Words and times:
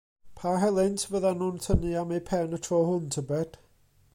Pa 0.37 0.53
helynt 0.61 1.03
fyddan 1.09 1.37
nhw'n 1.41 1.59
tynnu 1.65 1.91
am 2.01 2.15
eu 2.17 2.25
pen 2.31 2.57
y 2.59 2.61
tro 2.67 2.81
hwn, 2.89 3.05
tybed? 3.17 3.61